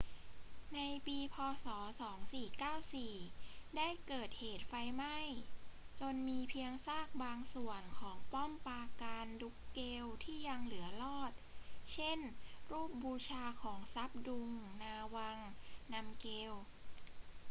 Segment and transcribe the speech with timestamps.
[0.73, 1.35] ในปี พ.
[1.63, 1.65] ศ.
[2.45, 5.17] 2494 ได้เกิดเหตุไฟไหม้
[5.99, 11.31] จนมีเพียงซากบางส่วนของป้อมปราการดรุ๊กเกลที่ยังเหลือรอด
[11.93, 12.19] เช่น
[12.71, 14.51] รูปบูชาของซับดุง
[14.81, 15.37] นาวัง
[15.93, 16.53] นำเกล